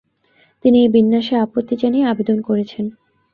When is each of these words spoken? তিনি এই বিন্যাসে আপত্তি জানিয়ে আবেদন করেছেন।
তিনি 0.65 0.77
এই 0.83 0.89
বিন্যাসে 0.89 1.35
আপত্তি 1.45 1.75
জানিয়ে 1.81 2.09
আবেদন 2.11 2.37
করেছেন। 2.41 2.85